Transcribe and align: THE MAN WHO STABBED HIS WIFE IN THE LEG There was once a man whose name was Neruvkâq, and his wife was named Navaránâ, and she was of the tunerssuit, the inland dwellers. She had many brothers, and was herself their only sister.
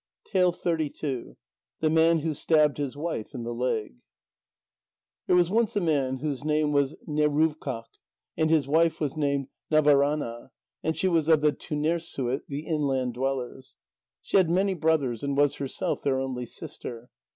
THE 0.33 1.35
MAN 1.83 2.19
WHO 2.21 2.33
STABBED 2.33 2.77
HIS 2.79 2.97
WIFE 2.97 3.35
IN 3.35 3.43
THE 3.43 3.53
LEG 3.53 3.97
There 5.27 5.35
was 5.35 5.51
once 5.51 5.75
a 5.75 5.79
man 5.79 6.17
whose 6.21 6.43
name 6.43 6.71
was 6.71 6.95
Neruvkâq, 7.07 7.85
and 8.35 8.49
his 8.49 8.67
wife 8.67 8.99
was 8.99 9.15
named 9.15 9.49
Navaránâ, 9.71 10.49
and 10.81 10.97
she 10.97 11.07
was 11.07 11.29
of 11.29 11.41
the 11.41 11.53
tunerssuit, 11.53 12.41
the 12.47 12.61
inland 12.65 13.13
dwellers. 13.13 13.75
She 14.23 14.37
had 14.37 14.49
many 14.49 14.73
brothers, 14.73 15.21
and 15.21 15.37
was 15.37 15.57
herself 15.57 16.01
their 16.01 16.19
only 16.19 16.47
sister. 16.47 17.11